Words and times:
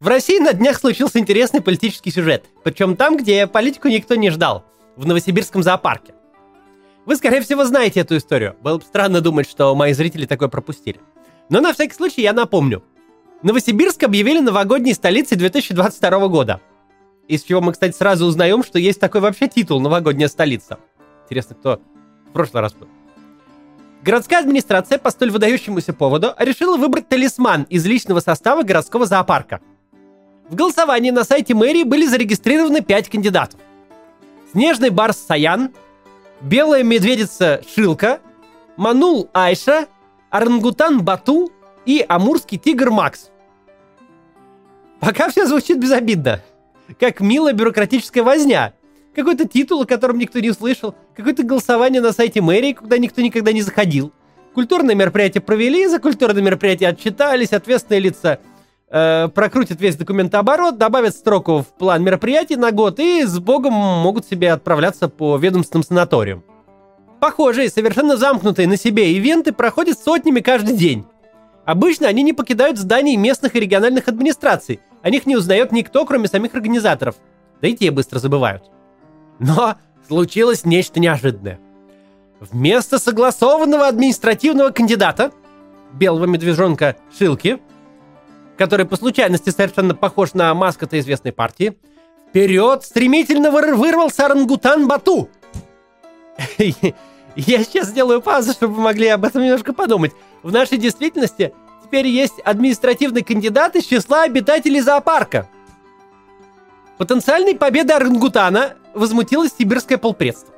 В 0.00 0.08
России 0.08 0.38
на 0.38 0.54
днях 0.54 0.78
случился 0.78 1.18
интересный 1.18 1.60
политический 1.60 2.10
сюжет. 2.10 2.46
Причем 2.64 2.96
там, 2.96 3.18
где 3.18 3.46
политику 3.46 3.88
никто 3.88 4.14
не 4.14 4.30
ждал. 4.30 4.64
В 4.96 5.06
Новосибирском 5.06 5.62
зоопарке. 5.62 6.14
Вы, 7.04 7.16
скорее 7.16 7.42
всего, 7.42 7.66
знаете 7.66 8.00
эту 8.00 8.16
историю. 8.16 8.56
Было 8.62 8.78
бы 8.78 8.84
странно 8.84 9.20
думать, 9.20 9.46
что 9.46 9.74
мои 9.74 9.92
зрители 9.92 10.24
такое 10.24 10.48
пропустили. 10.48 10.98
Но 11.50 11.60
на 11.60 11.74
всякий 11.74 11.92
случай 11.92 12.22
я 12.22 12.32
напомню. 12.32 12.82
Новосибирск 13.42 14.02
объявили 14.02 14.40
новогодней 14.40 14.94
столицей 14.94 15.36
2022 15.36 16.28
года. 16.28 16.62
Из 17.28 17.42
чего 17.42 17.60
мы, 17.60 17.72
кстати, 17.72 17.94
сразу 17.94 18.24
узнаем, 18.24 18.64
что 18.64 18.78
есть 18.78 19.00
такой 19.00 19.20
вообще 19.20 19.48
титул 19.48 19.80
«Новогодняя 19.80 20.28
столица». 20.28 20.78
Интересно, 21.24 21.56
кто 21.56 21.82
в 22.26 22.32
прошлый 22.32 22.62
раз 22.62 22.72
был. 22.72 22.88
Городская 24.02 24.40
администрация 24.40 24.96
по 24.96 25.10
столь 25.10 25.30
выдающемуся 25.30 25.92
поводу 25.92 26.32
решила 26.38 26.78
выбрать 26.78 27.08
талисман 27.08 27.64
из 27.64 27.84
личного 27.84 28.20
состава 28.20 28.62
городского 28.62 29.04
зоопарка. 29.04 29.60
В 30.50 30.56
голосовании 30.56 31.10
на 31.10 31.22
сайте 31.22 31.54
мэрии 31.54 31.84
были 31.84 32.06
зарегистрированы 32.06 32.80
5 32.80 33.08
кандидатов. 33.08 33.60
Снежный 34.50 34.90
барс 34.90 35.16
Саян, 35.16 35.70
белая 36.40 36.82
медведица 36.82 37.62
Шилка, 37.72 38.18
Манул 38.76 39.30
Айша, 39.32 39.86
орангутан 40.28 41.02
Бату 41.02 41.52
и 41.86 42.04
амурский 42.06 42.58
тигр 42.58 42.90
Макс. 42.90 43.30
Пока 44.98 45.30
все 45.30 45.46
звучит 45.46 45.78
безобидно. 45.78 46.42
Как 46.98 47.20
милая 47.20 47.52
бюрократическая 47.52 48.24
возня. 48.24 48.74
Какой-то 49.14 49.46
титул, 49.46 49.82
о 49.82 49.86
котором 49.86 50.18
никто 50.18 50.40
не 50.40 50.50
слышал. 50.50 50.96
Какое-то 51.16 51.44
голосование 51.44 52.02
на 52.02 52.10
сайте 52.10 52.40
мэрии, 52.40 52.72
куда 52.72 52.98
никто 52.98 53.20
никогда 53.20 53.52
не 53.52 53.62
заходил. 53.62 54.12
Культурное 54.52 54.96
мероприятие 54.96 55.42
провели, 55.42 55.86
за 55.86 56.00
культурное 56.00 56.42
мероприятие 56.42 56.88
отчитались, 56.88 57.52
ответственные 57.52 58.00
лица 58.00 58.40
э, 58.90 59.28
прокрутят 59.28 59.80
весь 59.80 59.96
документооборот, 59.96 60.78
добавят 60.78 61.14
строку 61.14 61.60
в 61.60 61.66
план 61.66 62.02
мероприятий 62.02 62.56
на 62.56 62.72
год 62.72 62.98
и 62.98 63.24
с 63.24 63.38
богом 63.38 63.72
могут 63.72 64.26
себе 64.26 64.52
отправляться 64.52 65.08
по 65.08 65.36
ведомственным 65.36 65.84
санаториям. 65.84 66.44
Похожие, 67.20 67.68
совершенно 67.68 68.16
замкнутые 68.16 68.66
на 68.66 68.76
себе 68.76 69.12
ивенты 69.12 69.52
проходят 69.52 69.98
сотнями 69.98 70.40
каждый 70.40 70.76
день. 70.76 71.04
Обычно 71.66 72.08
они 72.08 72.22
не 72.22 72.32
покидают 72.32 72.78
зданий 72.78 73.16
местных 73.16 73.54
и 73.54 73.60
региональных 73.60 74.08
администраций. 74.08 74.80
О 75.02 75.10
них 75.10 75.26
не 75.26 75.36
узнает 75.36 75.70
никто, 75.70 76.04
кроме 76.06 76.28
самих 76.28 76.54
организаторов. 76.54 77.16
Да 77.60 77.68
и 77.68 77.74
те 77.74 77.90
быстро 77.90 78.18
забывают. 78.18 78.64
Но 79.38 79.76
случилось 80.08 80.64
нечто 80.64 80.98
неожиданное. 80.98 81.60
Вместо 82.40 82.98
согласованного 82.98 83.86
административного 83.86 84.70
кандидата, 84.70 85.30
белого 85.92 86.24
медвежонка 86.24 86.96
Шилки, 87.16 87.60
который 88.60 88.84
по 88.84 88.94
случайности 88.96 89.48
совершенно 89.48 89.94
похож 89.94 90.34
на 90.34 90.52
маскота 90.52 91.00
известной 91.00 91.32
партии, 91.32 91.78
вперед 92.28 92.84
стремительно 92.84 93.50
вырвался 93.50 94.26
орангутан 94.26 94.86
Бату. 94.86 95.30
Я 97.36 97.64
сейчас 97.64 97.88
сделаю 97.88 98.20
паузу, 98.20 98.52
чтобы 98.52 98.74
вы 98.74 98.82
могли 98.82 99.08
об 99.08 99.24
этом 99.24 99.42
немножко 99.42 99.72
подумать. 99.72 100.12
В 100.42 100.52
нашей 100.52 100.76
действительности 100.76 101.54
теперь 101.82 102.06
есть 102.06 102.38
административный 102.44 103.22
кандидат 103.22 103.76
из 103.76 103.86
числа 103.86 104.24
обитателей 104.24 104.80
зоопарка. 104.80 105.48
Потенциальной 106.98 107.56
победой 107.56 107.96
орангутана 107.96 108.74
возмутилось 108.92 109.54
сибирское 109.58 109.96
полпредство. 109.96 110.52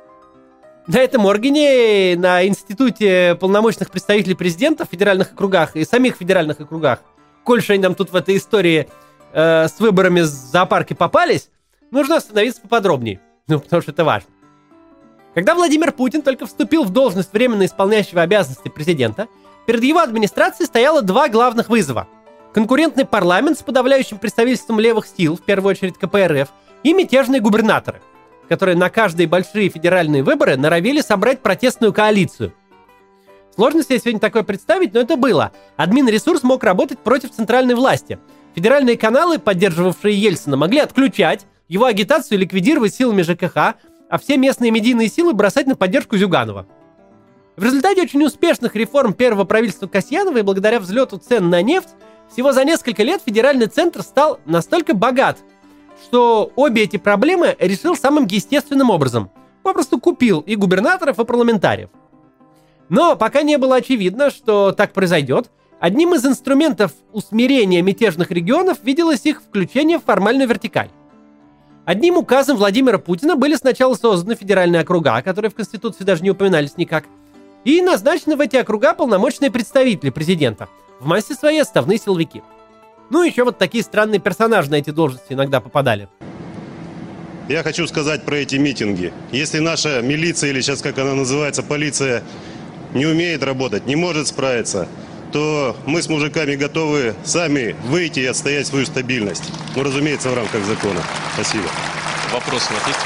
На 0.87 0.97
этом 0.97 1.25
органе, 1.25 2.17
на 2.17 2.45
Институте 2.45 3.37
полномочных 3.39 3.91
представителей 3.91 4.35
президента 4.35 4.85
в 4.85 4.89
федеральных 4.89 5.31
округах 5.31 5.77
и 5.77 5.85
самих 5.85 6.17
федеральных 6.17 6.59
округах, 6.59 6.99
коль 7.43 7.63
они 7.69 7.79
нам 7.79 7.95
тут 7.95 8.11
в 8.11 8.15
этой 8.15 8.37
истории 8.37 8.87
э, 9.33 9.67
с 9.67 9.79
выборами 9.79 10.21
в 10.21 10.25
зоопарке 10.25 10.95
попались, 10.95 11.49
нужно 11.91 12.17
остановиться 12.17 12.61
поподробнее. 12.61 13.19
Ну, 13.45 13.59
потому 13.59 13.81
что 13.81 13.91
это 13.91 14.05
важно. 14.05 14.29
Когда 15.35 15.53
Владимир 15.53 15.91
Путин 15.91 16.21
только 16.21 16.45
вступил 16.45 16.85
в 16.85 16.91
должность 16.91 17.33
временно 17.33 17.65
исполняющего 17.65 18.21
обязанности 18.21 18.69
президента, 18.69 19.27
перед 19.65 19.83
его 19.83 19.99
администрацией 19.99 20.67
стояло 20.67 21.01
два 21.01 21.27
главных 21.27 21.67
вызова. 21.67 22.07
Конкурентный 22.53 23.05
парламент 23.05 23.57
с 23.57 23.63
подавляющим 23.63 24.17
представительством 24.17 24.79
левых 24.79 25.07
сил, 25.07 25.35
в 25.35 25.41
первую 25.41 25.71
очередь 25.71 25.97
КПРФ, 25.97 26.49
и 26.83 26.93
мятежные 26.93 27.41
губернаторы, 27.41 28.01
которые 28.47 28.77
на 28.77 28.89
каждые 28.89 29.27
большие 29.27 29.69
федеральные 29.69 30.23
выборы 30.23 30.55
норовили 30.55 31.01
собрать 31.01 31.41
протестную 31.41 31.93
коалицию. 31.93 32.53
Сложно 33.55 33.83
себе 33.83 33.99
сегодня 33.99 34.19
такое 34.19 34.43
представить, 34.43 34.93
но 34.93 35.01
это 35.01 35.15
было. 35.15 35.51
Админ-ресурс 35.77 36.41
мог 36.43 36.63
работать 36.63 36.99
против 36.99 37.31
центральной 37.31 37.75
власти. 37.75 38.19
Федеральные 38.55 38.97
каналы, 38.97 39.37
поддерживавшие 39.37 40.19
Ельцина, 40.19 40.57
могли 40.57 40.79
отключать, 40.79 41.45
его 41.67 41.85
агитацию 41.85 42.39
ликвидировать 42.39 42.95
силами 42.95 43.21
ЖКХ, 43.21 43.55
а 43.55 44.17
все 44.19 44.37
местные 44.37 44.71
медийные 44.71 45.07
силы 45.07 45.33
бросать 45.33 45.67
на 45.67 45.75
поддержку 45.75 46.17
Зюганова. 46.17 46.67
В 47.55 47.63
результате 47.63 48.01
очень 48.01 48.23
успешных 48.23 48.75
реформ 48.75 49.13
первого 49.13 49.43
правительства 49.43 49.85
Касьянова 49.85 50.39
и 50.39 50.41
благодаря 50.41 50.79
взлету 50.79 51.17
цен 51.17 51.49
на 51.49 51.61
нефть, 51.61 51.89
всего 52.31 52.51
за 52.51 52.65
несколько 52.65 53.03
лет 53.03 53.21
федеральный 53.23 53.67
центр 53.67 54.01
стал 54.01 54.39
настолько 54.45 54.95
богат, 54.95 55.37
что 56.03 56.51
обе 56.55 56.83
эти 56.83 56.97
проблемы 56.97 57.55
решил 57.59 57.95
самым 57.95 58.25
естественным 58.25 58.89
образом. 58.89 59.29
Попросту 59.61 59.99
купил 59.99 60.39
и 60.39 60.55
губернаторов, 60.55 61.19
и 61.19 61.25
парламентариев. 61.25 61.89
Но 62.89 63.15
пока 63.15 63.41
не 63.41 63.57
было 63.57 63.77
очевидно, 63.77 64.29
что 64.29 64.71
так 64.71 64.93
произойдет, 64.93 65.49
одним 65.79 66.15
из 66.15 66.25
инструментов 66.25 66.91
усмирения 67.11 67.81
мятежных 67.81 68.31
регионов 68.31 68.79
виделось 68.83 69.25
их 69.25 69.41
включение 69.41 69.99
в 69.99 70.03
формальную 70.03 70.47
вертикаль. 70.47 70.89
Одним 71.85 72.17
указом 72.17 72.57
Владимира 72.57 72.97
Путина 72.97 73.35
были 73.35 73.55
сначала 73.55 73.93
созданы 73.95 74.35
федеральные 74.35 74.81
округа, 74.81 75.21
которые 75.21 75.51
в 75.51 75.55
Конституции 75.55 76.03
даже 76.03 76.23
не 76.23 76.31
упоминались 76.31 76.77
никак, 76.77 77.05
и 77.65 77.81
назначены 77.81 78.35
в 78.35 78.41
эти 78.41 78.55
округа 78.55 78.93
полномочные 78.93 79.51
представители 79.51 80.09
президента, 80.09 80.69
в 80.99 81.05
массе 81.05 81.33
своей 81.33 81.61
отставные 81.61 81.97
силовики. 81.97 82.41
Ну, 83.09 83.21
еще 83.23 83.43
вот 83.43 83.57
такие 83.57 83.83
странные 83.83 84.19
персонажи 84.19 84.71
на 84.71 84.75
эти 84.75 84.91
должности 84.91 85.33
иногда 85.33 85.59
попадали. 85.59 86.07
Я 87.49 87.61
хочу 87.61 87.85
сказать 87.87 88.23
про 88.23 88.37
эти 88.37 88.55
митинги. 88.55 89.11
Если 89.33 89.59
наша 89.59 90.01
милиция, 90.01 90.51
или 90.51 90.61
сейчас 90.61 90.81
как 90.81 90.97
она 90.97 91.13
называется, 91.13 91.61
полиция, 91.61 92.23
не 92.93 93.05
умеет 93.05 93.43
работать, 93.43 93.85
не 93.85 93.95
может 93.95 94.27
справиться, 94.27 94.87
то 95.31 95.75
мы 95.85 96.01
с 96.01 96.09
мужиками 96.09 96.55
готовы 96.55 97.15
сами 97.23 97.75
выйти 97.87 98.19
и 98.19 98.25
отстоять 98.25 98.67
свою 98.67 98.85
стабильность. 98.85 99.43
Ну, 99.75 99.83
разумеется, 99.83 100.29
в 100.29 100.35
рамках 100.35 100.63
закона. 100.65 101.01
Спасибо. 101.33 101.65
Вопрос 102.31 102.67
у 102.69 102.73
вас 102.73 102.87
есть? 102.87 102.99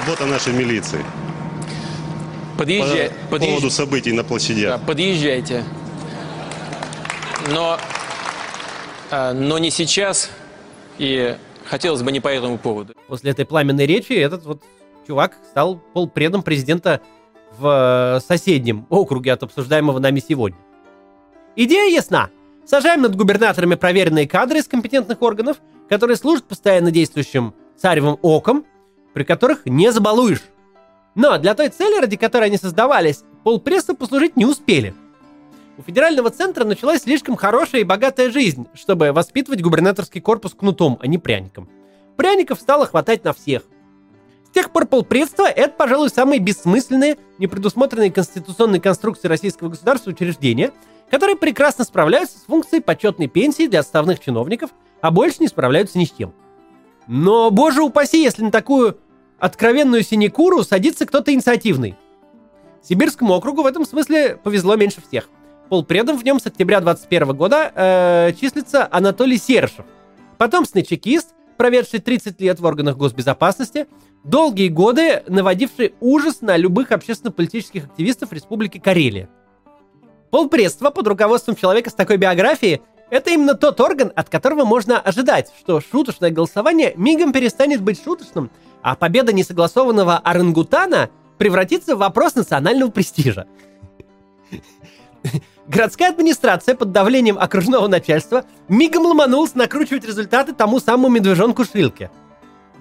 Работа 0.00 0.26
нашей 0.26 0.52
милиции. 0.52 1.04
Подъезжай, 2.58 3.10
По 3.30 3.36
подъезж- 3.36 3.46
поводу 3.50 3.70
событий 3.70 4.12
на 4.12 4.24
площадях. 4.24 4.78
Да, 4.80 4.86
подъезжайте. 4.86 5.64
Но, 7.52 7.78
а, 9.10 9.32
но 9.32 9.58
не 9.58 9.70
сейчас. 9.70 10.30
И 10.98 11.36
хотелось 11.66 12.02
бы 12.02 12.10
не 12.12 12.20
по 12.20 12.28
этому 12.28 12.58
поводу. 12.58 12.94
После 13.08 13.30
этой 13.32 13.44
пламенной 13.44 13.86
речи 13.86 14.12
этот 14.14 14.44
вот 14.46 14.62
чувак 15.06 15.36
стал 15.50 15.76
полпредом 15.92 16.42
президента 16.42 17.00
в 17.58 18.18
э, 18.18 18.20
соседнем 18.26 18.86
округе 18.90 19.32
от 19.32 19.42
обсуждаемого 19.42 19.98
нами 19.98 20.22
сегодня. 20.26 20.58
Идея 21.56 21.90
ясна. 21.90 22.30
Сажаем 22.64 23.02
над 23.02 23.14
губернаторами 23.14 23.76
проверенные 23.76 24.28
кадры 24.28 24.58
из 24.58 24.66
компетентных 24.66 25.22
органов, 25.22 25.58
которые 25.88 26.16
служат 26.16 26.44
постоянно 26.44 26.90
действующим 26.90 27.54
царевым 27.76 28.18
оком, 28.22 28.64
при 29.14 29.24
которых 29.24 29.66
не 29.66 29.92
забалуешь. 29.92 30.42
Но 31.14 31.38
для 31.38 31.54
той 31.54 31.68
цели, 31.68 32.00
ради 32.00 32.16
которой 32.16 32.44
они 32.46 32.58
создавались, 32.58 33.22
полпресса 33.44 33.94
послужить 33.94 34.36
не 34.36 34.44
успели. 34.44 34.94
У 35.78 35.82
федерального 35.82 36.30
центра 36.30 36.64
началась 36.64 37.02
слишком 37.02 37.36
хорошая 37.36 37.82
и 37.82 37.84
богатая 37.84 38.30
жизнь, 38.30 38.66
чтобы 38.74 39.12
воспитывать 39.12 39.62
губернаторский 39.62 40.20
корпус 40.20 40.54
кнутом, 40.54 40.98
а 41.00 41.06
не 41.06 41.18
пряником. 41.18 41.68
Пряников 42.16 42.60
стало 42.60 42.86
хватать 42.86 43.24
на 43.24 43.32
всех. 43.32 43.62
С 44.46 44.50
тех 44.50 44.72
пор 44.72 44.86
полпредство– 44.86 45.44
это, 45.44 45.74
пожалуй, 45.74 46.08
самые 46.08 46.40
бессмысленные, 46.40 47.18
непредусмотренные 47.38 48.10
конституционной 48.10 48.80
конструкции 48.80 49.28
российского 49.28 49.68
государства 49.68 50.10
учреждения, 50.10 50.72
которые 51.10 51.36
прекрасно 51.36 51.84
справляются 51.84 52.38
с 52.38 52.42
функцией 52.42 52.82
почетной 52.82 53.28
пенсии 53.28 53.66
для 53.66 53.80
отставных 53.80 54.20
чиновников, 54.20 54.70
а 55.00 55.10
больше 55.10 55.38
не 55.40 55.48
справляются 55.48 55.98
ни 55.98 56.04
с 56.04 56.12
чем. 56.12 56.34
Но, 57.06 57.50
боже 57.50 57.82
упаси, 57.82 58.22
если 58.22 58.42
на 58.42 58.50
такую 58.50 58.98
откровенную 59.38 60.02
синекуру 60.02 60.64
садится 60.64 61.06
кто-то 61.06 61.32
инициативный. 61.32 61.94
Сибирскому 62.82 63.34
округу 63.34 63.62
в 63.62 63.66
этом 63.66 63.84
смысле 63.84 64.36
повезло 64.42 64.76
меньше 64.76 65.02
всех. 65.06 65.28
Полпредом 65.68 66.16
в 66.16 66.24
нем 66.24 66.38
с 66.38 66.46
октября 66.46 66.80
21 66.80 67.36
года 67.36 67.72
э, 67.74 68.32
числится 68.40 68.88
Анатолий 68.90 69.36
Серышев. 69.36 69.84
Потомственный 70.38 70.84
чекист, 70.84 71.34
проведший 71.56 72.00
30 72.00 72.40
лет 72.40 72.60
в 72.60 72.64
органах 72.64 72.96
госбезопасности, 72.96 73.86
долгие 74.24 74.68
годы 74.68 75.22
наводивший 75.26 75.94
ужас 76.00 76.40
на 76.40 76.56
любых 76.56 76.92
общественно-политических 76.92 77.84
активистов 77.86 78.32
Республики 78.32 78.78
Карелия. 78.78 79.28
Полпредство 80.30 80.90
под 80.90 81.06
руководством 81.06 81.56
человека 81.56 81.90
с 81.90 81.94
такой 81.94 82.16
биографией 82.16 82.82
Это 83.08 83.30
именно 83.30 83.54
тот 83.54 83.80
орган, 83.80 84.12
от 84.16 84.28
которого 84.28 84.64
можно 84.64 84.98
ожидать, 84.98 85.52
что 85.60 85.80
шуточное 85.80 86.30
голосование 86.30 86.92
мигом 86.96 87.32
перестанет 87.32 87.80
быть 87.80 88.02
шуточным, 88.02 88.50
а 88.82 88.96
победа 88.96 89.32
несогласованного 89.32 90.18
орангутана 90.18 91.10
превратится 91.38 91.94
в 91.94 92.00
вопрос 92.00 92.34
национального 92.34 92.90
престижа. 92.90 93.46
Городская 95.68 96.10
администрация 96.10 96.74
под 96.74 96.92
давлением 96.92 97.38
окружного 97.38 97.88
начальства 97.88 98.44
мигом 98.68 99.06
ломанулась 99.06 99.54
накручивать 99.54 100.04
результаты 100.04 100.52
тому 100.52 100.80
самому 100.80 101.08
медвежонку 101.08 101.64
Шилке. 101.64 102.10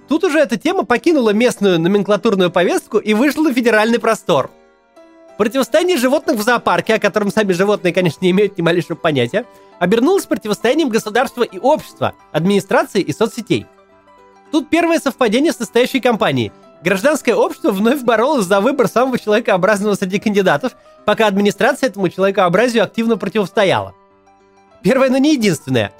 Тут 0.08 0.24
уже 0.24 0.40
эта 0.40 0.58
тема 0.58 0.86
покинула 0.86 1.32
местную 1.32 1.80
номенклатурную 1.80 2.52
повестку 2.52 2.98
и 2.98 3.14
вышла 3.14 3.44
на 3.44 3.54
федеральный 3.54 4.00
простор. 4.00 4.52
Противостояние 5.38 5.98
животных 5.98 6.38
в 6.38 6.44
зоопарке, 6.44 6.96
о 6.96 7.00
котором 7.00 7.32
сами 7.32 7.52
животные, 7.52 7.94
конечно, 7.94 8.20
не 8.22 8.32
имеют 8.32 8.58
ни 8.58 8.62
малейшего 8.62 8.96
понятия, 8.96 9.46
обернулось 9.80 10.26
противостоянием 10.26 10.90
государства 10.90 11.44
и 11.44 11.58
общества, 11.58 12.14
администрации 12.32 13.02
и 13.02 13.12
соцсетей. 13.12 13.66
Тут 14.52 14.70
первое 14.70 15.00
совпадение 15.00 15.52
с 15.52 15.60
настоящей 15.60 16.00
компанией. 16.00 16.54
Гражданское 16.86 17.34
общество 17.34 17.72
вновь 17.72 18.04
боролось 18.04 18.46
за 18.46 18.62
выбор 18.62 18.88
самого 18.88 19.18
человекообразного 19.18 19.96
среди 19.96 20.20
кандидатов, 20.20 20.74
пока 21.04 21.26
администрация 21.26 21.90
этому 21.90 22.10
человекообразию 22.10 22.84
активно 22.84 23.18
противостояла. 23.18 23.96
Первое, 24.84 25.10
но 25.10 25.18
не 25.18 25.34
единственное. 25.34 25.92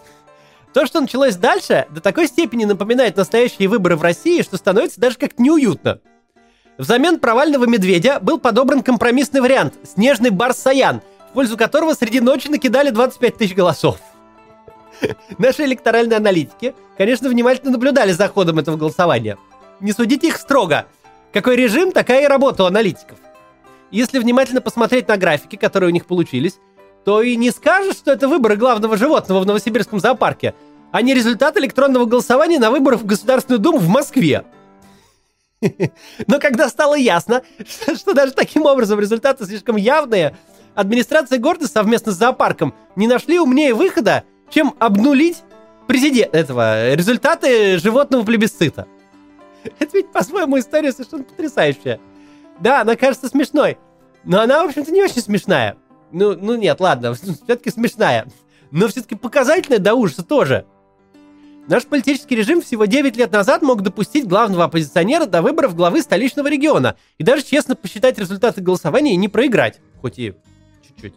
То, 0.76 0.86
что 0.86 1.02
началось 1.02 1.38
дальше, 1.38 1.88
до 1.90 2.02
такой 2.02 2.28
степени 2.28 2.66
напоминает 2.66 3.18
настоящие 3.18 3.68
выборы 3.68 3.96
в 3.96 4.04
России, 4.04 4.44
что 4.44 4.58
становится 4.58 5.02
даже 5.02 5.18
как-то 5.18 5.42
неуютно. 5.42 6.02
Взамен 6.78 7.18
провального 7.18 7.66
медведя 7.66 8.20
был 8.20 8.38
подобран 8.38 8.84
компромиссный 8.84 9.42
вариант– 9.42 9.74
снежный 9.84 10.30
барс 10.30 10.60
Саян, 10.60 11.02
в 11.32 11.34
пользу 11.34 11.58
которого 11.58 11.96
среди 11.96 12.20
ночи 12.20 12.48
накидали 12.48 12.92
25 12.92 13.38
тысяч 13.38 13.56
голосов. 13.56 13.98
Наши 15.40 15.64
электоральные 15.64 16.18
аналитики, 16.18 16.76
конечно, 16.96 17.28
внимательно 17.28 17.72
наблюдали 17.72 18.12
за 18.12 18.28
ходом 18.28 18.60
этого 18.60 18.78
голосования. 18.78 19.40
Не 19.80 19.92
судите 19.92 20.28
их 20.28 20.38
строго. 20.38 20.88
Какой 21.34 21.56
режим, 21.56 21.92
такая 21.92 22.24
и 22.24 22.28
работа 22.28 22.64
у 22.64 22.68
аналитиков. 22.68 23.18
Если 23.92 24.20
внимательно 24.20 24.62
посмотреть 24.62 25.08
на 25.08 25.18
графики, 25.18 25.56
которые 25.56 25.90
у 25.90 25.94
них 25.94 26.06
получились, 26.06 26.60
то 27.04 27.22
и 27.22 27.36
не 27.36 27.52
скажешь, 27.52 27.98
что 27.98 28.12
это 28.12 28.28
выборы 28.28 28.56
главного 28.56 28.98
животного 28.98 29.40
в 29.40 29.46
Новосибирском 29.46 30.00
зоопарке, 30.00 30.56
а 30.92 31.02
не 31.02 31.14
результат 31.14 31.58
электронного 31.58 32.06
голосования 32.06 32.60
на 32.60 32.72
выборах 32.72 33.02
в 33.02 33.06
Государственную 33.06 33.60
Думу 33.60 33.78
в 33.80 33.88
Москве. 33.88 34.44
Но 36.28 36.40
когда 36.40 36.70
стало 36.70 36.96
ясно, 36.96 37.44
что 37.96 38.14
даже 38.14 38.34
таким 38.34 38.66
образом 38.66 39.00
результаты 39.00 39.46
слишком 39.46 39.76
явные, 39.76 40.36
администрация 40.74 41.38
города 41.38 41.68
совместно 41.68 42.12
с 42.12 42.16
зоопарком 42.16 42.74
не 42.96 43.08
нашли 43.08 43.40
умнее 43.40 43.74
выхода, 43.74 44.24
чем 44.50 44.74
обнулить 44.80 45.38
президент 45.88 46.34
этого 46.34 46.94
результаты 46.94 47.78
животного 47.78 48.24
плебисцита. 48.24 48.88
Это 49.80 49.98
ведь, 49.98 50.12
по-своему, 50.12 50.60
история 50.60 50.92
совершенно 50.92 51.24
потрясающая. 51.24 52.00
Да, 52.60 52.82
она 52.82 52.96
кажется 52.96 53.28
смешной, 53.28 53.78
но 54.24 54.42
она, 54.42 54.64
в 54.64 54.68
общем-то, 54.68 54.92
не 54.92 55.04
очень 55.04 55.22
смешная. 55.22 55.78
Ну, 56.12 56.36
ну 56.36 56.56
нет, 56.56 56.80
ладно, 56.80 57.14
все-таки 57.14 57.70
смешная. 57.70 58.28
Но 58.72 58.88
все-таки 58.88 59.16
показательная 59.16 59.80
до 59.80 59.94
ужаса 59.96 60.24
тоже. 60.24 60.66
Наш 61.68 61.86
политический 61.86 62.36
режим 62.36 62.62
всего 62.62 62.86
9 62.86 63.18
лет 63.18 63.32
назад 63.32 63.64
мог 63.64 63.82
допустить 63.82 64.28
главного 64.28 64.66
оппозиционера 64.66 65.26
до 65.26 65.42
выборов 65.42 65.76
главы 65.76 66.02
столичного 66.02 66.48
региона 66.48 66.96
и 67.18 67.24
даже 67.24 67.44
честно 67.44 67.76
посчитать 67.76 68.20
результаты 68.20 68.62
голосования 68.62 69.14
и 69.14 69.18
не 69.18 69.30
проиграть, 69.30 69.82
хоть 70.00 70.20
и 70.20 70.36
чуть-чуть. 70.86 71.16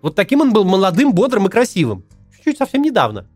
Вот 0.00 0.14
таким 0.14 0.42
он 0.42 0.52
был 0.52 0.64
молодым, 0.64 1.12
бодрым 1.12 1.46
и 1.46 1.50
красивым. 1.50 2.04
Чуть-чуть 2.32 2.58
совсем 2.58 2.82
недавно. 2.82 3.26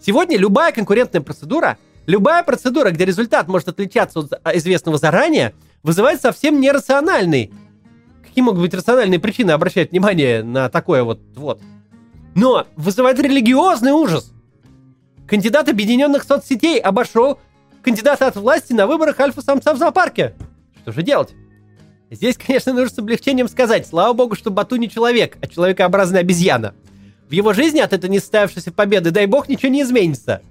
Сегодня 0.00 0.38
любая 0.38 0.72
конкурентная 0.72 1.20
процедура, 1.20 1.76
любая 2.06 2.42
процедура, 2.42 2.90
где 2.90 3.04
результат 3.04 3.48
может 3.48 3.68
отличаться 3.68 4.20
от 4.20 4.56
известного 4.56 4.98
заранее, 4.98 5.54
вызывает 5.82 6.20
совсем 6.20 6.60
нерациональный. 6.60 7.52
Какие 8.26 8.42
могут 8.42 8.60
быть 8.60 8.74
рациональные 8.74 9.20
причины 9.20 9.50
обращать 9.50 9.90
внимание 9.90 10.42
на 10.42 10.68
такое 10.68 11.02
вот 11.04 11.20
вот? 11.34 11.60
Но 12.34 12.66
вызывает 12.76 13.18
религиозный 13.18 13.92
ужас. 13.92 14.32
Кандидат 15.26 15.68
объединенных 15.68 16.24
соцсетей 16.24 16.78
обошел 16.78 17.38
кандидата 17.82 18.26
от 18.26 18.36
власти 18.36 18.72
на 18.72 18.86
выборах 18.86 19.20
альфа-самца 19.20 19.74
в 19.74 19.78
зоопарке. 19.78 20.34
Что 20.82 20.92
же 20.92 21.02
делать? 21.02 21.34
Здесь, 22.10 22.36
конечно, 22.36 22.72
нужно 22.72 22.94
с 22.94 22.98
облегчением 22.98 23.48
сказать, 23.48 23.86
слава 23.86 24.12
богу, 24.12 24.34
что 24.34 24.50
Бату 24.50 24.76
не 24.76 24.90
человек, 24.90 25.38
а 25.40 25.46
человекообразная 25.46 26.20
обезьяна. 26.20 26.74
В 27.28 27.32
его 27.32 27.54
жизни 27.54 27.80
от 27.80 27.94
этой 27.94 28.10
несостоявшейся 28.10 28.72
победы, 28.72 29.10
дай 29.10 29.24
бог, 29.24 29.48
ничего 29.48 29.72
не 29.72 29.82
изменится. 29.82 30.42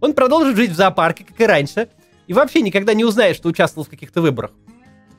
Он 0.00 0.12
продолжит 0.12 0.56
жить 0.56 0.70
в 0.70 0.76
зоопарке, 0.76 1.24
как 1.24 1.40
и 1.40 1.46
раньше, 1.46 1.88
и 2.26 2.32
вообще 2.32 2.62
никогда 2.62 2.94
не 2.94 3.04
узнает, 3.04 3.36
что 3.36 3.48
участвовал 3.48 3.84
в 3.86 3.90
каких-то 3.90 4.20
выборах. 4.20 4.52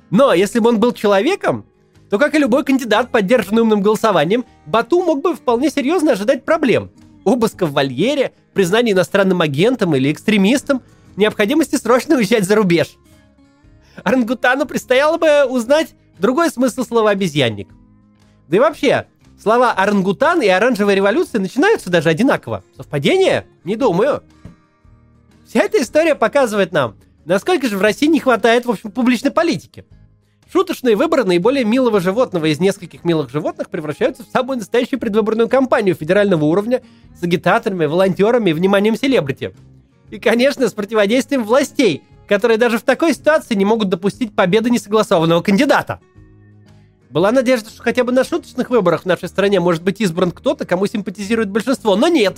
Но 0.09 0.33
если 0.33 0.59
бы 0.59 0.69
он 0.69 0.79
был 0.79 0.93
человеком, 0.93 1.65
то, 2.09 2.17
как 2.17 2.35
и 2.35 2.39
любой 2.39 2.63
кандидат, 2.63 3.11
поддержанный 3.11 3.61
умным 3.61 3.81
голосованием, 3.81 4.45
Бату 4.65 5.03
мог 5.03 5.21
бы 5.21 5.35
вполне 5.35 5.69
серьезно 5.69 6.13
ожидать 6.13 6.45
проблем. 6.45 6.89
Обыска 7.25 7.65
в 7.65 7.73
вольере, 7.73 8.31
признания 8.53 8.93
иностранным 8.93 9.41
агентом 9.41 9.95
или 9.95 10.11
экстремистом, 10.11 10.81
необходимости 11.17 11.75
срочно 11.75 12.15
уезжать 12.15 12.45
за 12.45 12.55
рубеж. 12.55 12.97
Орангутану 14.03 14.65
предстояло 14.65 15.17
бы 15.17 15.45
узнать 15.45 15.95
другой 16.19 16.49
смысл 16.49 16.83
слова 16.85 17.09
«обезьянник». 17.09 17.67
Да 18.47 18.57
и 18.57 18.59
вообще, 18.59 19.07
слова 19.41 19.71
«орангутан» 19.71 20.41
и 20.41 20.47
«оранжевая 20.47 20.95
революция» 20.95 21.41
начинаются 21.41 21.89
даже 21.89 22.07
одинаково. 22.07 22.63
Совпадение? 22.77 23.45
Не 23.65 23.75
думаю. 23.75 24.23
Вся 25.47 25.61
эта 25.61 25.81
история 25.81 26.13
показывает 26.13 26.73
нам, 26.73 26.97
насколько 27.23 27.69
же 27.69 27.77
в 27.77 27.81
России 27.81 28.07
не 28.07 28.19
хватает, 28.19 28.65
в 28.65 28.69
общем, 28.69 28.91
публичной 28.91 29.31
политики. 29.31 29.85
Шуточные 30.51 30.97
выборы 30.97 31.23
наиболее 31.23 31.63
милого 31.63 32.01
животного 32.01 32.51
из 32.51 32.59
нескольких 32.59 33.05
милых 33.05 33.29
животных 33.29 33.69
превращаются 33.69 34.23
в 34.23 34.27
самую 34.27 34.57
настоящую 34.57 34.99
предвыборную 34.99 35.47
кампанию 35.47 35.95
федерального 35.95 36.43
уровня 36.43 36.81
с 37.17 37.23
агитаторами, 37.23 37.85
волонтерами 37.85 38.49
и 38.49 38.53
вниманием 38.53 38.97
селебрити. 38.97 39.53
И, 40.09 40.19
конечно, 40.19 40.67
с 40.67 40.73
противодействием 40.73 41.45
властей, 41.45 42.03
которые 42.27 42.57
даже 42.57 42.77
в 42.77 42.83
такой 42.83 43.13
ситуации 43.13 43.55
не 43.55 43.65
могут 43.65 43.87
допустить 43.87 44.35
победы 44.35 44.69
несогласованного 44.69 45.41
кандидата. 45.41 46.01
Была 47.09 47.31
надежда, 47.31 47.69
что 47.69 47.81
хотя 47.81 48.03
бы 48.03 48.11
на 48.11 48.25
шуточных 48.25 48.69
выборах 48.69 49.03
в 49.03 49.05
нашей 49.05 49.29
стране 49.29 49.61
может 49.61 49.81
быть 49.81 50.01
избран 50.01 50.31
кто-то, 50.31 50.65
кому 50.65 50.87
симпатизирует 50.87 51.49
большинство, 51.49 51.95
но 51.95 52.09
нет. 52.09 52.37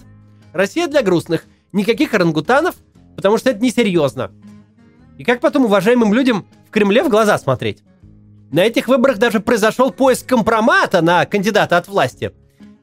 Россия 0.53 0.87
для 0.87 1.01
грустных. 1.01 1.45
Никаких 1.71 2.15
орангутанов, 2.15 2.75
потому 3.19 3.37
что 3.37 3.49
это 3.49 3.61
несерьезно. 3.61 4.31
И 5.17 5.25
как 5.25 5.41
потом 5.41 5.65
уважаемым 5.65 6.13
людям 6.13 6.45
в 6.69 6.71
Кремле 6.71 7.03
в 7.03 7.09
глаза 7.09 7.37
смотреть? 7.37 7.83
На 8.49 8.61
этих 8.61 8.87
выборах 8.87 9.17
даже 9.17 9.41
произошел 9.41 9.91
поиск 9.91 10.25
компромата 10.25 11.01
на 11.01 11.25
кандидата 11.25 11.75
от 11.75 11.89
власти. 11.89 12.31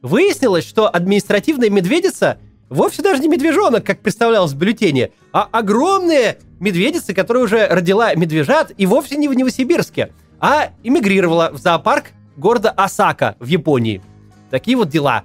Выяснилось, 0.03 0.63
что 0.63 0.87
административная 0.87 1.71
медведица 1.71 2.37
вовсе 2.69 3.01
даже 3.01 3.19
не 3.23 3.27
медвежонок, 3.27 3.83
как 3.83 4.01
представлялось 4.01 4.51
в 4.51 4.57
бюллетене, 4.57 5.09
а 5.33 5.49
огромная 5.51 6.37
медведица, 6.59 7.15
которая 7.15 7.43
уже 7.43 7.65
родила 7.65 8.13
медвежат 8.13 8.71
и 8.77 8.85
вовсе 8.85 9.17
не 9.17 9.27
в 9.27 9.35
Новосибирске, 9.35 10.13
а 10.39 10.69
эмигрировала 10.83 11.49
в 11.51 11.57
зоопарк 11.57 12.11
города 12.35 12.69
Осака 12.69 13.35
в 13.39 13.47
Японии. 13.47 14.03
Такие 14.51 14.77
вот 14.77 14.89
дела. 14.89 15.23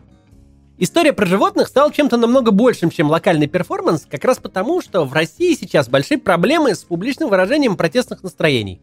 История 0.85 1.13
про 1.13 1.27
животных 1.27 1.69
стала 1.69 1.93
чем-то 1.93 2.17
намного 2.17 2.51
большим, 2.51 2.91
чем 2.91 3.09
локальный 3.09 3.47
перформанс, 3.47 4.05
как 4.11 4.25
раз 4.25 4.39
потому, 4.39 4.83
что 4.83 5.05
в 5.05 5.13
России 5.13 5.55
сейчас 5.55 5.89
большие 5.89 6.19
проблемы 6.19 6.75
с 6.75 6.81
публичным 6.81 7.29
выражением 7.29 7.77
протестных 7.77 8.25
настроений. 8.25 8.81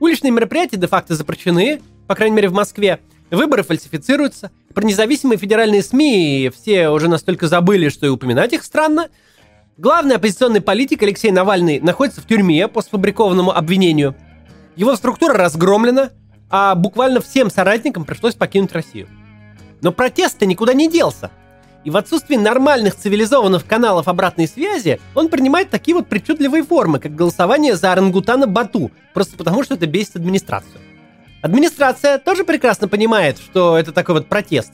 Уличные 0.00 0.30
мероприятия 0.30 0.78
де-факто 0.78 1.14
запрещены, 1.14 1.82
по 2.06 2.14
крайней 2.14 2.36
мере 2.36 2.48
в 2.48 2.54
Москве, 2.54 3.00
выборы 3.30 3.62
фальсифицируются, 3.62 4.52
про 4.72 4.86
независимые 4.86 5.36
федеральные 5.36 5.82
СМИ 5.82 6.50
все 6.56 6.88
уже 6.88 7.08
настолько 7.08 7.46
забыли, 7.46 7.90
что 7.90 8.06
и 8.06 8.08
упоминать 8.08 8.54
их 8.54 8.64
странно. 8.64 9.10
Главный 9.76 10.16
оппозиционный 10.16 10.62
политик 10.62 11.02
Алексей 11.02 11.30
Навальный 11.30 11.78
находится 11.78 12.22
в 12.22 12.26
тюрьме 12.26 12.68
по 12.68 12.80
сфабрикованному 12.80 13.54
обвинению. 13.54 14.14
Его 14.76 14.96
структура 14.96 15.34
разгромлена, 15.34 16.08
а 16.48 16.74
буквально 16.74 17.20
всем 17.20 17.50
соратникам 17.50 18.06
пришлось 18.06 18.34
покинуть 18.34 18.72
Россию. 18.72 19.08
Но 19.82 19.92
протест-то 19.92 20.46
никуда 20.46 20.72
не 20.72 20.88
делся. 20.88 21.30
И 21.84 21.90
в 21.90 21.96
отсутствии 21.96 22.36
нормальных 22.36 22.94
цивилизованных 22.94 23.66
каналов 23.66 24.06
обратной 24.06 24.46
связи 24.46 25.00
он 25.14 25.28
принимает 25.28 25.68
такие 25.68 25.96
вот 25.96 26.08
причудливые 26.08 26.62
формы, 26.62 27.00
как 27.00 27.14
голосование 27.14 27.74
за 27.74 27.92
орангутана 27.92 28.46
Бату, 28.46 28.92
просто 29.12 29.36
потому 29.36 29.64
что 29.64 29.74
это 29.74 29.86
бесит 29.86 30.16
администрацию. 30.16 30.80
Администрация 31.42 32.18
тоже 32.18 32.44
прекрасно 32.44 32.86
понимает, 32.86 33.38
что 33.38 33.76
это 33.76 33.90
такой 33.90 34.14
вот 34.14 34.28
протест, 34.28 34.72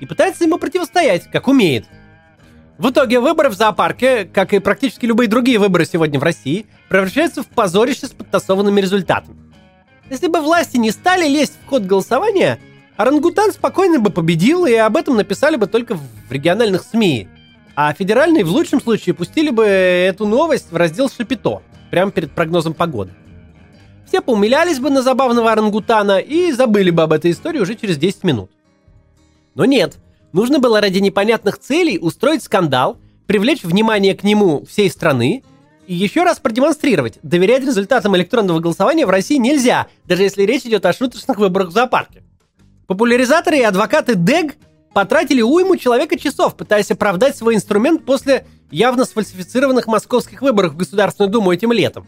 и 0.00 0.04
пытается 0.04 0.44
ему 0.44 0.58
противостоять, 0.58 1.24
как 1.30 1.48
умеет. 1.48 1.86
В 2.76 2.90
итоге 2.90 3.20
выборы 3.20 3.48
в 3.48 3.54
зоопарке, 3.54 4.26
как 4.26 4.52
и 4.52 4.58
практически 4.58 5.06
любые 5.06 5.28
другие 5.28 5.58
выборы 5.58 5.86
сегодня 5.86 6.20
в 6.20 6.22
России, 6.22 6.66
превращаются 6.90 7.42
в 7.42 7.46
позорище 7.46 8.06
с 8.06 8.10
подтасованными 8.10 8.78
результатами. 8.82 9.38
Если 10.10 10.26
бы 10.26 10.42
власти 10.42 10.76
не 10.76 10.90
стали 10.90 11.26
лезть 11.26 11.54
в 11.64 11.68
ход 11.68 11.84
голосования, 11.84 12.60
Орангутан 12.96 13.52
спокойно 13.52 14.00
бы 14.00 14.10
победил, 14.10 14.64
и 14.64 14.74
об 14.74 14.96
этом 14.96 15.16
написали 15.16 15.56
бы 15.56 15.66
только 15.66 15.94
в 15.96 16.32
региональных 16.32 16.82
СМИ. 16.82 17.28
А 17.74 17.92
федеральные 17.92 18.44
в 18.44 18.48
лучшем 18.48 18.80
случае 18.80 19.14
пустили 19.14 19.50
бы 19.50 19.64
эту 19.64 20.26
новость 20.26 20.72
в 20.72 20.76
раздел 20.76 21.10
Шапито, 21.10 21.62
прямо 21.90 22.10
перед 22.10 22.32
прогнозом 22.32 22.72
погоды. 22.72 23.12
Все 24.06 24.22
поумилялись 24.22 24.78
бы 24.78 24.88
на 24.88 25.02
забавного 25.02 25.52
орангутана 25.52 26.18
и 26.18 26.52
забыли 26.52 26.90
бы 26.90 27.02
об 27.02 27.12
этой 27.12 27.32
истории 27.32 27.58
уже 27.58 27.74
через 27.74 27.98
10 27.98 28.24
минут. 28.24 28.50
Но 29.54 29.66
нет, 29.66 29.96
нужно 30.32 30.58
было 30.58 30.80
ради 30.80 30.98
непонятных 30.98 31.58
целей 31.58 31.98
устроить 32.00 32.42
скандал, 32.42 32.98
привлечь 33.26 33.62
внимание 33.62 34.14
к 34.14 34.22
нему 34.22 34.64
всей 34.64 34.88
страны 34.88 35.42
и 35.86 35.94
еще 35.94 36.22
раз 36.22 36.38
продемонстрировать, 36.38 37.18
доверять 37.22 37.62
результатам 37.62 38.16
электронного 38.16 38.60
голосования 38.60 39.04
в 39.04 39.10
России 39.10 39.36
нельзя, 39.36 39.88
даже 40.06 40.22
если 40.22 40.44
речь 40.44 40.64
идет 40.64 40.86
о 40.86 40.92
шуточных 40.94 41.38
выборах 41.38 41.68
в 41.68 41.72
зоопарке. 41.72 42.22
Популяризаторы 42.86 43.58
и 43.58 43.62
адвокаты 43.62 44.14
ДЭГ 44.14 44.56
потратили 44.94 45.42
уйму 45.42 45.76
человека 45.76 46.18
часов, 46.18 46.56
пытаясь 46.56 46.90
оправдать 46.90 47.36
свой 47.36 47.56
инструмент 47.56 48.04
после 48.04 48.46
явно 48.70 49.04
сфальсифицированных 49.04 49.86
московских 49.86 50.40
выборов 50.40 50.72
в 50.72 50.76
Государственную 50.76 51.30
Думу 51.30 51.52
этим 51.52 51.72
летом. 51.72 52.06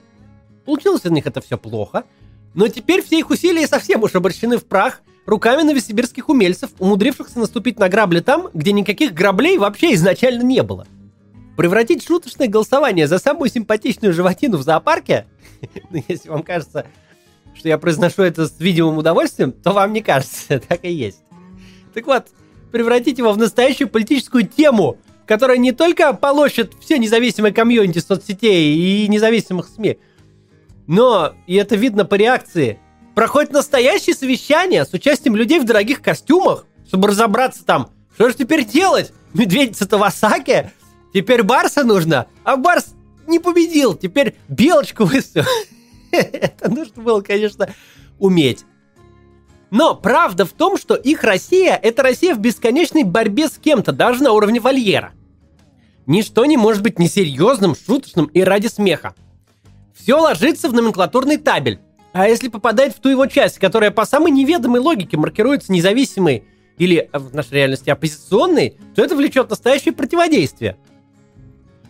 Получилось 0.64 1.04
у 1.04 1.10
них 1.10 1.26
это 1.26 1.40
все 1.40 1.58
плохо, 1.58 2.04
но 2.54 2.68
теперь 2.68 3.02
все 3.02 3.18
их 3.18 3.30
усилия 3.30 3.66
совсем 3.66 4.02
уж 4.02 4.14
обращены 4.14 4.56
в 4.56 4.66
прах 4.66 5.02
руками 5.26 5.62
новосибирских 5.62 6.28
умельцев, 6.28 6.70
умудрившихся 6.78 7.38
наступить 7.38 7.78
на 7.78 7.88
грабли 7.88 8.20
там, 8.20 8.48
где 8.54 8.72
никаких 8.72 9.12
граблей 9.12 9.58
вообще 9.58 9.94
изначально 9.94 10.42
не 10.42 10.62
было. 10.62 10.86
Превратить 11.56 12.06
шуточное 12.06 12.46
голосование 12.46 13.08
за 13.08 13.18
самую 13.18 13.50
симпатичную 13.50 14.14
животину 14.14 14.58
в 14.58 14.62
зоопарке, 14.62 15.26
ну, 15.90 16.02
если 16.06 16.28
вам 16.28 16.42
кажется, 16.42 16.86
что 17.54 17.68
я 17.68 17.78
произношу 17.78 18.22
это 18.22 18.46
с 18.46 18.58
видимым 18.58 18.98
удовольствием, 18.98 19.52
то 19.52 19.72
вам 19.72 19.92
не 19.92 20.02
кажется, 20.02 20.60
так 20.68 20.84
и 20.84 20.90
есть. 20.90 21.20
Так 21.94 22.06
вот, 22.06 22.28
превратить 22.70 23.18
его 23.18 23.32
в 23.32 23.38
настоящую 23.38 23.88
политическую 23.88 24.46
тему, 24.46 24.98
которая 25.26 25.58
не 25.58 25.72
только 25.72 26.12
полощет 26.14 26.72
все 26.80 26.98
независимые 26.98 27.52
комьюнити 27.52 27.98
соцсетей 27.98 28.74
и 28.74 29.08
независимых 29.08 29.68
СМИ, 29.68 29.98
но, 30.86 31.34
и 31.46 31.54
это 31.54 31.76
видно 31.76 32.04
по 32.04 32.14
реакции, 32.14 32.78
проходит 33.14 33.52
настоящее 33.52 34.14
совещание 34.14 34.86
с 34.86 34.92
участием 34.94 35.36
людей 35.36 35.60
в 35.60 35.64
дорогих 35.64 36.00
костюмах, 36.00 36.66
чтобы 36.86 37.08
разобраться 37.08 37.64
там, 37.64 37.90
что 38.14 38.30
же 38.30 38.36
теперь 38.36 38.64
делать? 38.64 39.12
Медведица-то 39.34 39.98
в 39.98 40.02
Осаке? 40.02 40.72
Теперь 41.12 41.42
Барса 41.42 41.84
нужно, 41.84 42.26
а 42.42 42.56
Барс 42.56 42.94
не 43.26 43.38
победил, 43.38 43.94
теперь 43.94 44.34
Белочку 44.48 45.04
выставил. 45.04 45.46
Это 46.10 46.70
нужно 46.70 47.02
было, 47.02 47.20
конечно, 47.20 47.68
уметь. 48.18 48.64
Но 49.70 49.94
правда 49.94 50.46
в 50.46 50.52
том, 50.52 50.78
что 50.78 50.94
их 50.94 51.24
Россия– 51.24 51.78
это 51.82 52.02
Россия 52.02 52.34
в 52.34 52.38
бесконечной 52.38 53.02
борьбе 53.02 53.48
с 53.48 53.58
кем-то, 53.58 53.92
даже 53.92 54.22
на 54.22 54.32
уровне 54.32 54.60
вольера. 54.60 55.12
Ничто 56.06 56.46
не 56.46 56.56
может 56.56 56.82
быть 56.82 56.98
несерьезным, 56.98 57.74
шуточным 57.76 58.26
и 58.26 58.40
ради 58.40 58.68
смеха. 58.68 59.14
Все 59.94 60.18
ложится 60.18 60.70
в 60.70 60.72
номенклатурный 60.72 61.36
табель. 61.36 61.80
А 62.14 62.26
если 62.28 62.48
попадает 62.48 62.94
в 62.96 63.00
ту 63.00 63.10
его 63.10 63.26
часть, 63.26 63.58
которая 63.58 63.90
по 63.90 64.06
самой 64.06 64.32
неведомой 64.32 64.80
логике 64.80 65.18
маркируется 65.18 65.70
независимой 65.70 66.44
или 66.78 67.10
в 67.12 67.34
нашей 67.34 67.52
реальности 67.54 67.90
оппозиционной, 67.90 68.78
то 68.94 69.02
это 69.02 69.14
влечет 69.14 69.50
настоящее 69.50 69.92
противодействие– 69.92 70.78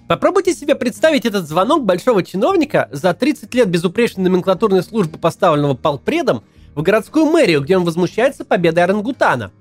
Попробуйте 0.09 0.55
себе 0.55 0.75
представить 0.75 1.27
этот 1.27 1.47
звонок 1.47 1.85
большого 1.85 2.23
чиновника 2.23 2.88
за 2.91 3.12
30 3.12 3.55
лет 3.55 3.69
безупречной 3.69 4.25
номенклатурной 4.25 4.83
службы, 4.83 5.19
поставленного 5.19 5.75
полпредом, 5.75 6.43
в 6.75 6.81
городскую 6.83 7.27
мэрию, 7.27 7.61
где 7.61 7.77
он 7.77 7.85
возмущается 7.85 8.47
победой 8.47 8.85
орангутана. 8.85 9.53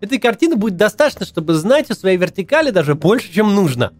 Этой 0.00 0.18
картины 0.18 0.56
будет 0.56 0.76
достаточно, 0.76 1.24
чтобы 1.24 1.54
знать 1.54 1.88
о 1.90 1.94
своей 1.94 2.16
вертикали 2.16 2.70
даже 2.70 2.96
больше, 2.96 3.32
чем 3.32 3.54
нужно. 3.54 3.92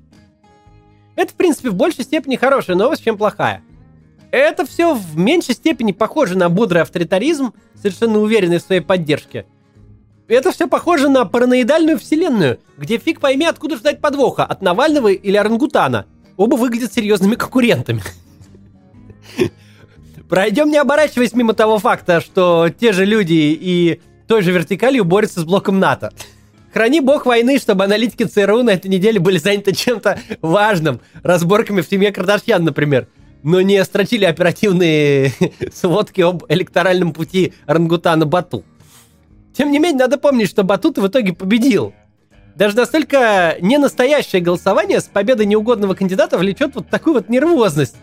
Это, 1.14 1.32
в 1.32 1.36
принципе, 1.36 1.70
в 1.70 1.74
большей 1.74 2.02
степени 2.02 2.34
хорошая 2.34 2.76
новость, 2.76 3.04
чем 3.04 3.16
плохая. 3.16 3.62
Это 4.32 4.66
все 4.66 4.94
в 4.94 5.16
меньшей 5.16 5.54
степени 5.54 5.92
похоже 5.92 6.36
на 6.36 6.48
бодрый 6.48 6.82
авторитаризм, 6.82 7.52
совершенно 7.76 8.18
уверенный 8.18 8.58
в 8.58 8.62
своей 8.62 8.80
поддержке– 8.80 9.46
это 10.34 10.52
все 10.52 10.66
похоже 10.66 11.08
на 11.08 11.24
параноидальную 11.24 11.98
вселенную, 11.98 12.58
где 12.78 12.98
фиг 12.98 13.20
пойми, 13.20 13.46
откуда 13.46 13.76
ждать 13.76 14.00
подвоха, 14.00 14.44
от 14.44 14.62
Навального 14.62 15.08
или 15.08 15.36
Орангутана. 15.36 16.06
Оба 16.36 16.56
выглядят 16.56 16.92
серьезными 16.92 17.34
конкурентами. 17.34 18.02
Пройдем, 20.28 20.70
не 20.70 20.78
оборачиваясь 20.78 21.34
мимо 21.34 21.52
того 21.52 21.78
факта, 21.78 22.20
что 22.22 22.70
те 22.70 22.92
же 22.92 23.04
люди 23.04 23.34
и 23.34 24.00
той 24.26 24.42
же 24.42 24.50
вертикалью 24.52 25.04
борются 25.04 25.40
с 25.40 25.44
блоком 25.44 25.78
НАТО. 25.78 26.12
Храни 26.72 27.00
бог 27.00 27.26
войны, 27.26 27.58
чтобы 27.58 27.84
аналитики 27.84 28.24
ЦРУ 28.24 28.62
на 28.62 28.70
этой 28.70 28.88
неделе 28.88 29.20
были 29.20 29.36
заняты 29.36 29.74
чем-то 29.74 30.18
важным. 30.40 31.00
Разборками 31.22 31.82
в 31.82 31.86
семье 31.86 32.12
Кардашьян, 32.12 32.64
например. 32.64 33.08
Но 33.42 33.60
не 33.60 33.84
строчили 33.84 34.24
оперативные 34.24 35.32
сводки 35.74 36.22
об 36.22 36.44
электоральном 36.48 37.12
пути 37.12 37.52
Орангутана 37.66 38.24
Бату. 38.24 38.64
Тем 39.54 39.70
не 39.70 39.78
менее, 39.78 40.00
надо 40.00 40.18
помнить, 40.18 40.48
что 40.48 40.62
Батут 40.62 40.98
в 40.98 41.06
итоге 41.06 41.32
победил. 41.32 41.94
Даже 42.54 42.76
настолько 42.76 43.56
ненастоящее 43.60 44.42
голосование 44.42 45.00
с 45.00 45.04
победой 45.04 45.46
неугодного 45.46 45.94
кандидата 45.94 46.38
влечет 46.38 46.74
вот 46.74 46.88
такую 46.88 47.14
вот 47.14 47.28
нервозность. 47.28 47.96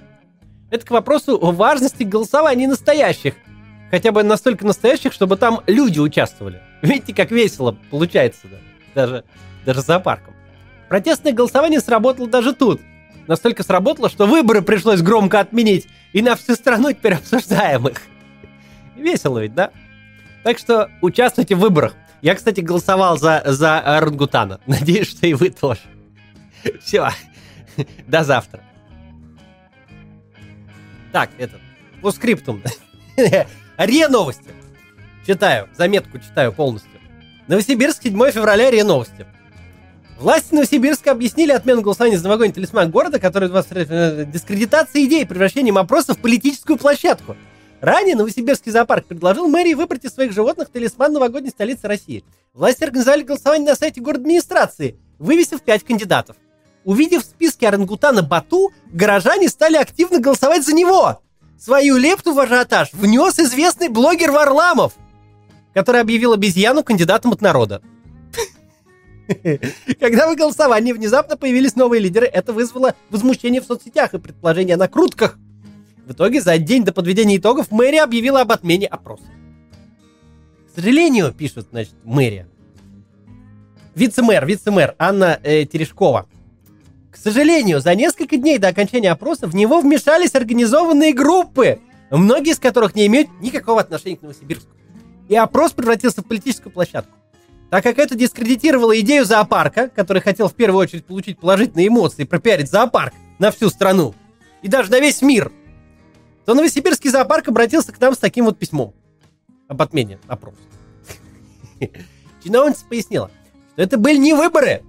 Это 0.72 0.86
к 0.86 0.92
вопросу 0.92 1.38
о 1.40 1.52
важности 1.52 2.04
голосований 2.04 2.68
настоящих. 2.68 3.36
Хотя 3.92 4.12
бы 4.12 4.22
настолько 4.24 4.66
настоящих, 4.66 5.14
чтобы 5.14 5.36
там 5.36 5.62
люди 5.66 6.00
участвовали. 6.00 6.62
Видите, 6.82 7.14
как 7.14 7.32
весело 7.32 7.76
получается, 7.90 8.48
да? 8.48 8.58
Даже, 8.96 9.24
даже 9.66 9.82
зоопарком. 9.82 10.36
Протестное 10.90 11.34
голосование 11.34 11.80
сработало 11.80 12.28
даже 12.28 12.54
тут. 12.54 12.82
Настолько 13.28 13.64
сработало, 13.64 14.10
что 14.10 14.26
выборы 14.26 14.62
пришлось 14.62 15.02
громко 15.02 15.40
отменить, 15.40 15.88
и 16.14 16.22
на 16.22 16.36
всю 16.36 16.56
страну 16.56 16.92
теперь 16.92 17.14
обсуждаем 17.14 17.88
их. 17.88 18.02
Весело 18.96 19.40
ведь, 19.40 19.54
да? 19.54 19.72
Так 20.44 20.58
что 20.58 20.90
участвуйте 21.02 21.56
в 21.56 21.60
выборах. 21.60 21.96
Я, 22.22 22.36
кстати, 22.36 22.62
голосовал 22.62 23.18
за, 23.18 23.44
за 23.46 23.80
орангутана. 23.80 24.60
Надеюсь, 24.66 25.10
что 25.10 25.28
и 25.28 25.34
вы 25.34 25.50
тоже. 25.50 25.82
Все. 26.84 27.10
До 28.08 28.24
завтра. 28.24 28.62
Так, 31.12 31.32
это, 31.38 31.60
по 32.02 32.12
скриптум. 32.12 32.62
РИА 33.78 34.10
новости. 34.10 34.52
Читаю, 35.26 35.68
заметку 35.78 36.20
читаю 36.20 36.54
полностью. 36.54 36.92
Новосибирск, 37.48 38.04
7 38.04 38.32
февраля, 38.32 38.70
РИА 38.70 38.84
новости. 38.84 39.26
Власти 40.20 40.54
Новосибирска 40.54 41.12
объяснили 41.12 41.54
отмену 41.54 41.82
голосования 41.82 42.18
за 42.18 42.26
новогодний 42.26 42.54
талисман 42.54 42.92
города, 42.92 43.20
который 43.20 43.48
20 43.48 43.72
э, 43.72 44.26
дискредитация 44.26 45.06
идей 45.06 45.26
превращением 45.26 45.78
опроса 45.78 46.14
в 46.14 46.18
политическую 46.18 46.78
площадку. 46.78 47.38
Ранее 47.82 48.16
Новосибирский 48.16 48.72
зоопарк 48.72 49.06
предложил 49.06 49.48
мэрии 49.48 49.74
выбрать 49.74 50.04
из 50.04 50.14
своих 50.14 50.34
животных 50.34 50.70
талисман 50.70 51.14
новогодней 51.14 51.50
столицы 51.50 51.88
России. 51.88 52.26
Власти 52.54 52.84
организовали 52.84 53.24
голосование 53.24 53.70
на 53.70 53.76
сайте 53.76 54.02
город 54.02 54.22
администрации, 54.22 54.98
вывесив 55.18 55.62
пять 55.62 55.86
кандидатов. 55.86 56.36
Увидев 56.84 57.24
в 57.24 57.26
списке 57.26 57.68
орангутана 57.68 58.22
Бату, 58.22 58.72
горожане 58.92 59.48
стали 59.48 59.78
активно 59.78 60.20
голосовать 60.20 60.66
за 60.66 60.74
него. 60.74 61.22
Свою 61.58 61.98
лепту 61.98 62.34
в 62.34 62.40
ажиотаж 62.40 62.92
внес 62.94 63.40
известный 63.40 63.88
блогер 63.88 64.32
Варламов, 64.32 64.94
который 65.74 66.02
объявил 66.02 66.34
обезьяну 66.34 66.84
кандидатом 66.84 67.32
от 67.32 67.42
народа. 67.42 67.82
Когда 70.00 70.32
в 70.32 70.36
голосовании 70.36 70.92
внезапно 70.92 71.38
появились 71.38 71.76
новые 71.76 72.02
лидеры, 72.02 72.26
это 72.26 72.52
вызвало 72.52 72.96
возмущение 73.10 73.62
в 73.62 73.66
соцсетях 73.66 74.14
и 74.14 74.20
предположения 74.20 74.74
о 74.74 74.78
накрутках– 74.78 75.38
в 76.10 76.12
итоге, 76.12 76.42
за 76.42 76.58
день 76.58 76.84
до 76.84 76.92
подведения 76.92 77.38
итогов, 77.38 77.70
мэрия 77.70 78.04
объявила 78.04 78.42
об 78.42 78.52
отмене 78.52 78.88
опроса. 78.88 79.26
К 80.68 80.76
сожалению, 80.76 81.32
пишет, 81.32 81.68
значит, 81.70 81.94
мэрия. 82.04 82.48
Вице-мэр, 83.94 84.44
вице-мэр 84.44 84.96
Анна 84.98 85.40
э, 85.44 85.66
Терешкова. 85.66 86.28
К 87.12 87.18
сожалению, 87.18 87.80
за 87.80 87.94
несколько 87.94 88.38
дней 88.38 88.58
до 88.58 88.70
окончания 88.70 89.12
опроса 89.12 89.46
в 89.46 89.54
него 89.54 89.82
вмешались 89.82 90.34
организованные 90.34 91.14
группы, 91.14 91.80
многие 92.10 92.54
из 92.54 92.60
которых 92.60 92.96
не 92.96 93.06
имеют 93.06 93.30
никакого 93.40 93.82
отношения 93.82 94.18
к 94.18 94.24
Новосибирску. 94.24 94.72
И 95.28 95.36
опрос 95.36 95.74
превратился 95.74 96.22
в 96.22 96.26
политическую 96.28 96.74
площадку. 96.74 97.16
Так 97.70 97.84
как 97.84 98.00
это 98.00 98.16
дискредитировало 98.16 99.00
идею 99.02 99.26
зоопарка, 99.26 99.90
который 99.90 100.24
хотел 100.24 100.50
в 100.50 100.56
первую 100.56 100.82
очередь 100.82 101.06
получить 101.06 101.40
положительные 101.40 101.88
эмоции 101.88 102.24
пропиарить 102.24 102.72
зоопарк 102.72 103.14
на 103.38 103.52
всю 103.52 103.70
страну, 103.70 104.16
и 104.64 104.68
даже 104.68 104.90
на 104.90 105.00
весь 105.00 105.22
мир, 105.22 105.52
то 106.50 106.56
Новосибирский 106.56 107.12
зоопарк 107.12 107.48
обратился 107.48 107.92
к 107.92 108.02
нам 108.02 108.16
с 108.16 108.18
таким 108.18 108.46
вот 108.46 108.58
письмом 108.58 108.96
об 109.68 109.84
отмене 109.84 110.18
опроса. 110.28 110.58
Чиновница 112.44 112.86
пояснила, 112.90 113.30
что 113.74 113.84
это 113.84 114.00
были 114.00 114.18
не 114.18 114.34
выборы. 114.34 114.82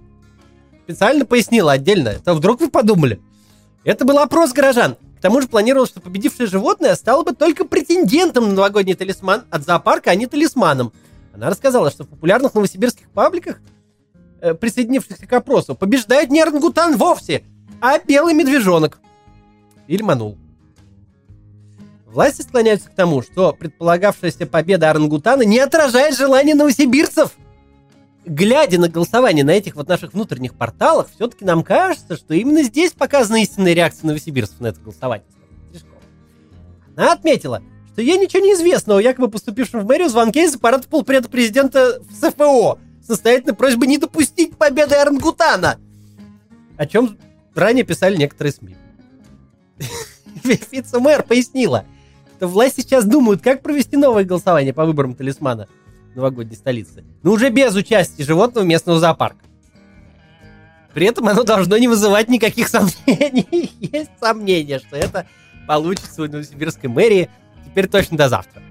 Специально 0.85 1.23
пояснила 1.23 1.73
отдельно. 1.73 2.09
Это 2.09 2.33
вдруг 2.33 2.61
вы 2.61 2.71
подумали. 2.71 3.21
Это 3.83 4.05
был 4.05 4.17
опрос 4.17 4.53
горожан. 4.53 4.95
К 5.19 5.21
тому 5.21 5.39
же 5.39 5.47
планировалось, 5.47 5.91
что 5.91 6.01
победившее 6.01 6.47
животное 6.47 6.95
стало 6.95 7.21
бы 7.21 7.35
только 7.35 7.63
претендентом 7.63 8.49
на 8.49 8.55
новогодний 8.55 8.95
талисман 8.95 9.43
от 9.51 9.63
зоопарка, 9.63 10.09
а 10.09 10.15
не 10.15 10.25
талисманом. 10.25 10.91
Она 11.31 11.51
рассказала, 11.51 11.91
что 11.91 12.05
в 12.05 12.07
популярных 12.07 12.55
новосибирских 12.55 13.07
пабликах, 13.11 13.61
э, 14.41 14.55
присоединившихся 14.55 15.27
к 15.27 15.33
опросу, 15.33 15.75
побеждает 15.75 16.31
не 16.31 16.41
орангутан 16.41 16.97
вовсе, 16.97 17.43
а 17.81 17.99
белый 17.99 18.33
медвежонок. 18.33 18.97
Или 19.85 20.01
манул. 20.01 20.39
Власти 22.11 22.41
склоняются 22.41 22.89
к 22.89 22.93
тому, 22.93 23.21
что 23.21 23.53
предполагавшаяся 23.53 24.45
победа 24.45 24.89
орангутана 24.89 25.43
не 25.43 25.59
отражает 25.59 26.17
желания 26.17 26.55
новосибирцев. 26.55 27.31
Глядя 28.25 28.79
на 28.79 28.89
голосование 28.89 29.45
на 29.45 29.51
этих 29.51 29.75
вот 29.75 29.87
наших 29.87 30.13
внутренних 30.13 30.53
порталах, 30.53 31.07
все-таки 31.15 31.45
нам 31.45 31.63
кажется, 31.63 32.17
что 32.17 32.33
именно 32.33 32.63
здесь 32.63 32.91
показана 32.91 33.41
истинная 33.41 33.73
реакция 33.73 34.07
новосибирцев 34.07 34.59
на 34.59 34.67
это 34.67 34.81
голосование. 34.81 35.25
Она 36.97 37.13
отметила, 37.13 37.63
что 37.93 38.01
ей 38.01 38.17
ничего 38.17 38.43
не 38.43 38.53
известно 38.53 38.97
о 38.97 39.01
якобы 39.01 39.29
поступившем 39.29 39.79
в 39.79 39.85
мэрию 39.85 40.09
звонке 40.09 40.43
из 40.43 40.55
аппарата 40.55 40.87
полпреда 40.89 41.29
президента 41.29 42.01
в 42.01 42.13
СФО 42.13 42.77
с 43.03 43.07
настоятельной 43.07 43.55
просьбой 43.55 43.87
не 43.87 43.97
допустить 43.97 44.57
победы 44.57 44.95
орангутана, 44.95 45.79
о 46.77 46.85
чем 46.85 47.17
ранее 47.55 47.85
писали 47.85 48.17
некоторые 48.17 48.51
СМИ. 48.51 48.75
Вице-мэр 50.43 51.23
пояснила, 51.23 51.85
что 52.41 52.47
власти 52.47 52.81
сейчас 52.81 53.05
думают, 53.05 53.43
как 53.43 53.61
провести 53.61 53.97
новое 53.97 54.23
голосование 54.23 54.73
по 54.73 54.83
выборам 54.83 55.13
талисмана 55.13 55.67
новогодней 56.15 56.55
столицы, 56.55 57.03
но 57.21 57.33
уже 57.33 57.51
без 57.51 57.75
участия 57.75 58.23
животного 58.23 58.65
местного 58.65 58.99
зоопарка. 58.99 59.45
При 60.91 61.05
этом 61.05 61.27
оно 61.27 61.43
должно 61.43 61.77
не 61.77 61.87
вызывать 61.87 62.29
никаких 62.29 62.67
сомнений. 62.67 63.71
Есть 63.79 64.09
сомнения, 64.19 64.79
что 64.79 64.95
это 64.95 65.27
получится 65.67 66.23
у 66.23 66.25
Новосибирской 66.25 66.89
мэрии 66.89 67.29
теперь 67.63 67.87
точно 67.87 68.17
до 68.17 68.27
завтра. 68.27 68.63